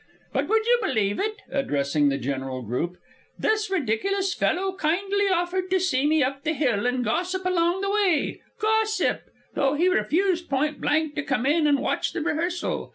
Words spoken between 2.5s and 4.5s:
group) "this ridiculous